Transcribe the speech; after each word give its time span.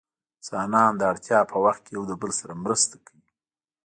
انسانان 0.39 0.91
د 0.97 1.01
اړتیا 1.11 1.39
په 1.51 1.55
وخت 1.65 1.81
کې 1.85 1.91
له 1.95 1.99
یو 2.09 2.15
بل 2.21 2.31
سره 2.39 2.61
مرسته 2.63 2.95
کوي. 3.05 3.23